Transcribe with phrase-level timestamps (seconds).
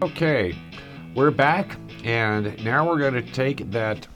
[0.00, 0.56] Okay,
[1.16, 4.06] we're back, and now we're going to take that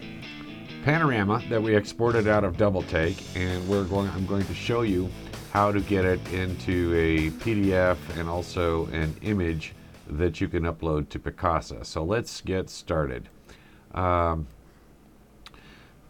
[0.85, 4.08] panorama that we exported out of Double Take, and we're going.
[4.10, 5.10] I'm going to show you
[5.53, 9.75] how to get it into a PDF and also an image
[10.07, 11.85] that you can upload to Picasa.
[11.85, 13.29] So let's get started.
[13.93, 14.46] Um,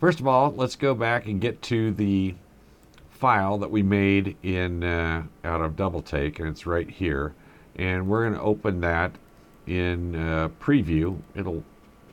[0.00, 2.34] first of all, let's go back and get to the
[3.08, 7.32] file that we made in uh, out of Double Take, and it's right here.
[7.74, 9.12] And we're going to open that
[9.66, 11.62] in uh, preview, it'll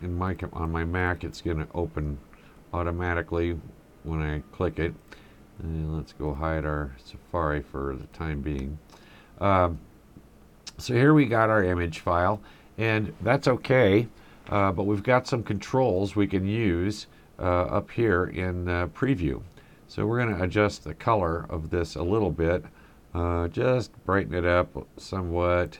[0.02, 2.18] in my on my Mac, it's going to open
[2.74, 3.60] automatically
[4.04, 4.94] when I click it.
[5.62, 8.78] And let's go hide our Safari for the time being.
[9.42, 9.80] Um,
[10.78, 12.42] so here we got our image file,
[12.78, 14.08] and that's okay.
[14.48, 17.08] Uh, but we've got some controls we can use
[17.38, 19.42] uh, up here in uh, preview.
[19.88, 22.64] So we're going to adjust the color of this a little bit,
[23.14, 25.78] uh, just brighten it up somewhat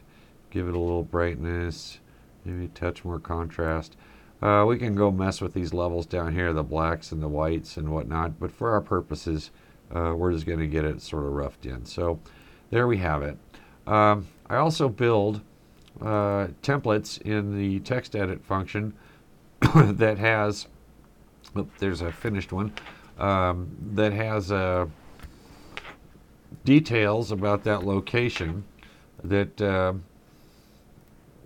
[0.50, 2.00] give it a little brightness,
[2.46, 3.96] maybe a touch more contrast.
[4.42, 7.78] Uh, we can go mess with these levels down here, the blacks and the whites
[7.78, 9.52] and whatnot, but for our purposes,
[9.94, 11.86] uh, we're just going to get it sort of roughed in.
[11.86, 12.20] So
[12.70, 13.38] there we have it.
[13.86, 15.42] Um, I also build
[16.02, 18.94] uh, templates in the text edit function
[19.76, 20.68] that has,
[21.56, 22.72] oh, there's a finished one,
[23.18, 24.86] um, that has uh,
[26.64, 28.64] details about that location
[29.24, 29.94] that uh,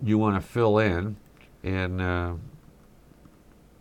[0.02, 1.16] you want to fill in
[1.62, 2.34] and uh,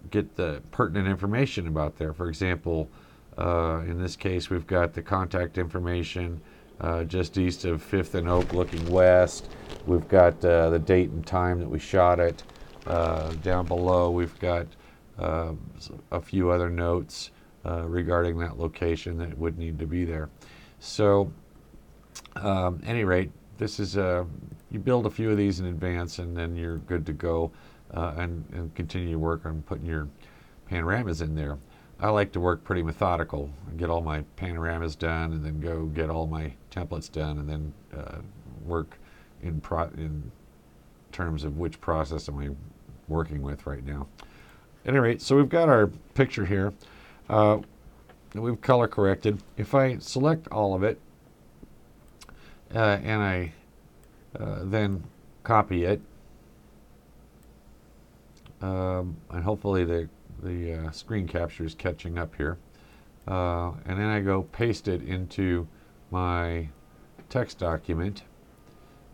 [0.10, 2.14] get the pertinent information about there.
[2.14, 2.90] For example,
[3.38, 6.42] uh, in this case, we've got the contact information
[6.82, 9.50] uh, just east of Fifth and Oak, looking west.
[9.86, 12.44] We've got uh, the date and time that we shot it.
[12.86, 14.68] Uh, down below, we've got
[15.18, 15.54] uh,
[16.12, 17.32] a few other notes
[17.64, 20.30] regarding that location that would need to be there.
[20.80, 21.32] So,
[22.36, 24.26] um, any rate, this is a
[24.72, 27.52] you build a few of these in advance and then you're good to go
[27.94, 30.08] uh, and, and continue to work on putting your
[30.68, 31.60] panoramas in there.
[32.00, 35.86] I like to work pretty methodical and get all my panoramas done and then go
[35.86, 38.18] get all my templates done and then uh,
[38.66, 38.98] work
[39.44, 40.32] in, pro- in
[41.12, 42.50] terms of which process am I
[43.08, 44.08] working with right now.
[44.86, 46.74] At any rate, so we've got our picture here.
[47.30, 47.60] Uh,
[48.34, 49.42] we've color corrected.
[49.56, 51.00] If I select all of it
[52.76, 53.54] uh, and I
[54.40, 55.04] uh, then
[55.44, 56.02] copy it.
[58.62, 60.10] Um, and hopefully the,
[60.42, 62.58] the uh, screen capture is catching up here.
[63.28, 65.68] Uh, and then I go paste it into
[66.12, 66.70] my
[67.30, 68.24] text document.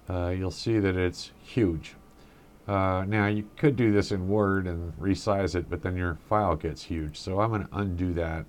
[0.09, 1.95] Uh, you'll see that it's huge.
[2.67, 6.55] Uh, now you could do this in Word and resize it, but then your file
[6.55, 7.19] gets huge.
[7.19, 8.45] So I'm going to undo that.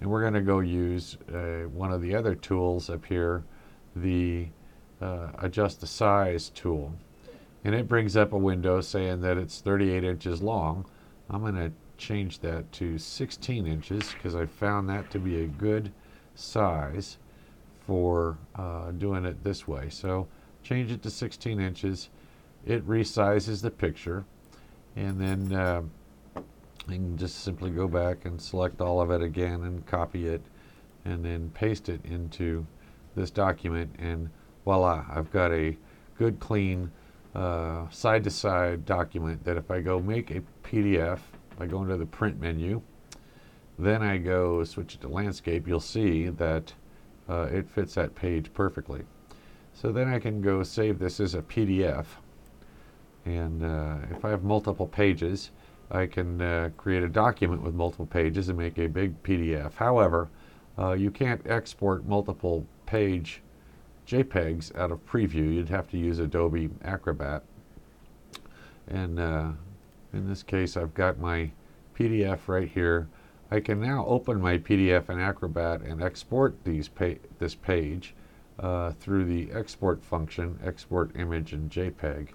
[0.00, 1.18] And we're going to go use
[1.72, 3.44] one of the other tools up here,
[3.96, 4.48] the
[5.00, 6.94] uh, adjust the size tool.
[7.64, 10.86] And it brings up a window saying that it's 38 inches long.
[11.28, 15.46] I'm going to change that to 16 inches because I found that to be a
[15.46, 15.92] good
[16.34, 17.18] size
[17.86, 19.88] for uh, doing it this way.
[19.90, 20.26] So
[20.62, 22.08] change it to 16 inches.
[22.66, 24.24] It resizes the picture.
[24.96, 25.82] And then uh,
[26.88, 30.42] you can just simply go back and select all of it again and copy it
[31.04, 32.66] and then paste it into
[33.14, 34.30] this document and
[34.64, 35.76] voila, I've got a
[36.18, 36.90] good, clean,
[37.34, 41.20] side to side document that if I go make a PDF,
[41.58, 42.82] I go into the print menu,
[43.78, 46.72] then I go switch it to landscape, you'll see that
[47.28, 49.02] uh, it fits that page perfectly.
[49.72, 52.06] So then I can go save this as a PDF.
[53.24, 55.50] And uh, if I have multiple pages,
[55.90, 59.74] I can uh, create a document with multiple pages and make a big PDF.
[59.74, 60.28] However,
[60.78, 63.40] uh, you can't export multiple page
[64.08, 67.44] JPEGs out of preview, you'd have to use Adobe Acrobat.
[68.88, 69.52] And uh,
[70.12, 71.52] in this case, I've got my
[71.96, 73.06] PDF right here.
[73.52, 78.14] I can now open my PDF in Acrobat and export these pa this page
[78.58, 82.30] uh, through the export function, export image in JPEG.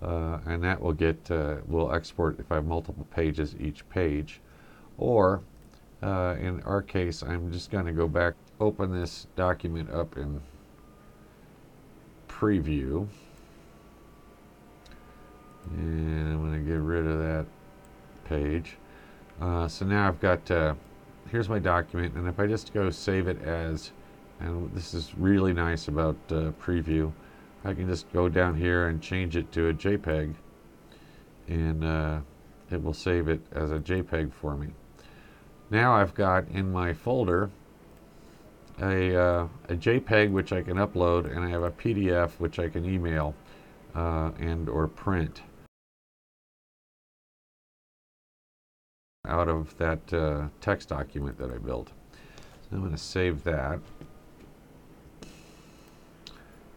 [0.00, 4.40] Uh, and that will get, uh, will export if I have multiple pages each page.
[4.96, 5.42] Or
[6.02, 10.40] uh, in our case, I'm just going to go back, open this document up in
[12.28, 13.06] preview.
[15.72, 17.46] And I'm going to get rid of that
[18.24, 18.76] page.
[19.40, 20.74] Uh, so now I've got, uh,
[21.30, 23.92] here's my document, and if I just go save it as,
[24.40, 27.12] and this is really nice about uh, preview,
[27.64, 30.34] I can just go down here and change it to a JPEG,
[31.48, 32.20] and uh,
[32.70, 34.68] it will save it as a JPEG for me.
[35.70, 37.50] Now I've got in my folder
[38.80, 42.68] a, uh, a JPEG which I can upload, and I have a PDF which I
[42.68, 43.34] can email.
[43.94, 45.42] uh, and or print
[49.26, 51.88] out of that uh, text document that I built.
[52.62, 53.78] So I'm going to save that.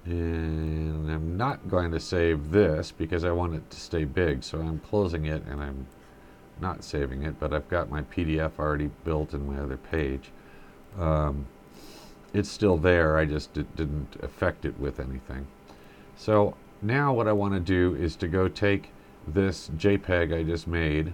[0.05, 4.43] And I'm not going to save this because I want it to stay big.
[4.43, 5.87] So I'm closing it and I'm
[6.59, 10.31] not saving it, but I've got my PDF already built in my other page.
[10.97, 11.47] Um,
[12.33, 15.47] it's still there, I just didn't affect it with anything.
[16.15, 18.89] So now what I want to do is to go take
[19.27, 21.13] this JPEG I just made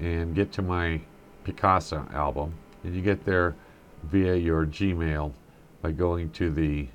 [0.00, 1.00] and get to my
[1.44, 2.54] Picasa album.
[2.84, 3.56] And you get there
[4.04, 5.32] via your Gmail
[5.82, 6.88] by going to the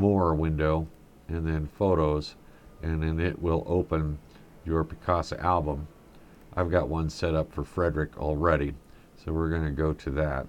[0.00, 0.86] More window
[1.28, 2.34] and then Photos,
[2.82, 4.18] and then it will open
[4.64, 5.86] your Picasa album.
[6.58, 8.74] I've got one set up for Frederick already,
[9.14, 10.48] so we're going to go to that.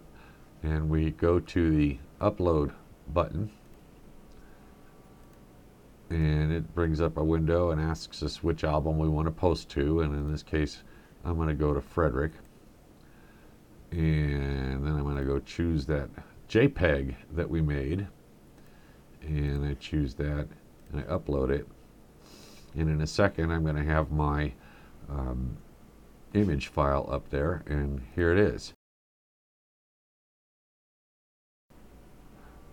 [0.63, 2.73] And we go to the Upload
[3.13, 3.51] button.
[6.09, 9.69] And it brings up a window and asks us which album we want to post
[9.69, 10.81] to and in this case
[11.23, 12.31] I'm going to go to Frederick.
[13.91, 16.09] And then I'm going to go choose that
[16.49, 18.07] JPEG that we made.
[19.21, 20.47] And I choose that
[20.91, 21.67] and I upload it.
[22.73, 24.53] And in a second I'm going to have my
[25.07, 25.55] um,
[26.33, 28.73] image file up there and here it is.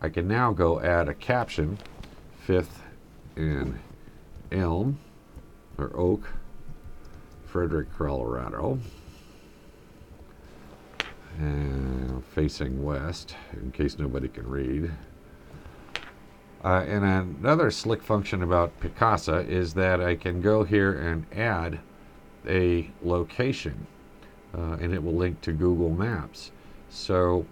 [0.00, 1.78] I can now go add a caption,
[2.38, 2.82] fifth
[3.34, 3.78] and
[4.52, 4.98] Elm
[5.78, 6.32] or Oak,
[7.46, 8.78] Frederick, Colorado,
[11.38, 14.90] and facing west in case nobody can read.
[16.64, 21.80] Uh, and another slick function about Picasa is that I can go here and add
[22.48, 23.86] a location
[24.56, 26.50] uh, and it will link to Google Maps.
[26.88, 27.44] So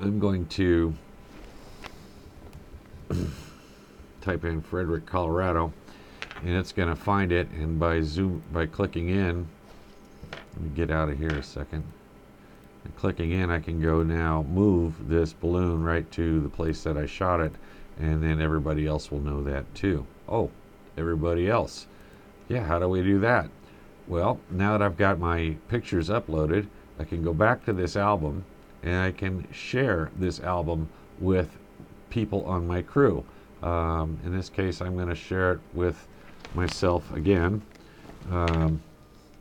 [0.00, 0.94] I'm going to
[4.20, 5.72] type in Frederick, Colorado,
[6.42, 7.48] and it's going to find it.
[7.50, 9.46] And by zoom, by clicking in,
[10.32, 11.82] let me get out of here a second.
[12.84, 16.96] And clicking in, I can go now move this balloon right to the place that
[16.96, 17.52] I shot it,
[17.98, 20.06] and then everybody else will know that too.
[20.28, 20.50] Oh,
[20.98, 21.86] everybody else.
[22.48, 23.48] Yeah, how do we do that?
[24.06, 26.66] Well, now that I've got my pictures uploaded,
[26.98, 28.44] I can go back to this album
[28.82, 30.88] and I can share this album
[31.20, 31.56] with
[32.10, 33.24] people on my crew.
[33.62, 36.06] Um, in this case, I'm going to share it with
[36.54, 37.62] myself again.
[38.30, 38.82] Um,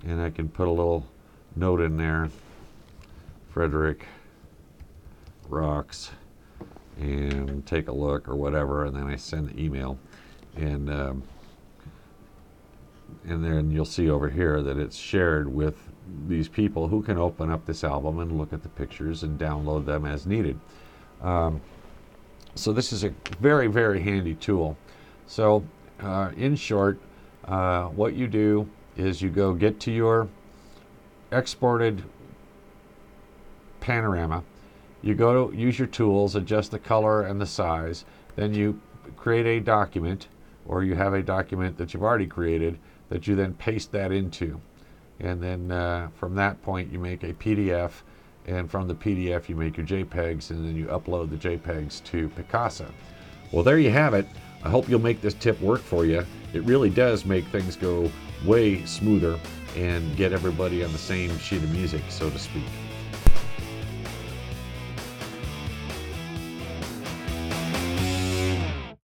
[0.05, 1.05] and I can put a little
[1.57, 2.29] note in there.
[3.51, 4.05] Frederick
[5.49, 6.11] rocks
[6.99, 9.99] and take a look or whatever and then I send the email
[10.55, 11.23] and um,
[13.27, 15.77] and then you'll see over here that it's shared with
[16.27, 19.85] these people who can open up this album and look at the pictures and download
[19.85, 20.59] them as needed.
[21.21, 21.61] Um,
[22.55, 24.77] so this is a very, very handy tool.
[25.27, 25.63] So
[26.01, 26.99] uh, in short,
[27.45, 30.27] uh, what you do is you go get to your
[31.31, 32.03] exported
[33.79, 34.43] panorama.
[35.01, 38.05] You go to use your tools, adjust the color and the size.
[38.35, 38.79] Then you
[39.17, 40.27] create a document,
[40.67, 42.79] or you have a document that you've already created
[43.13, 44.59] that you then paste that into.
[45.19, 47.91] And then uh, from that point, you make a PDF
[48.47, 52.27] and from the PDF you make your JPEGs and then you upload the JPEGs to
[52.29, 52.89] Picasa.
[53.51, 54.25] Well, there you have it.
[54.63, 56.25] I hope you'll make this tip work for you.
[56.53, 58.09] It really does make things go
[58.45, 59.39] way smoother
[59.75, 62.63] and get everybody on the same sheet of music, so to speak.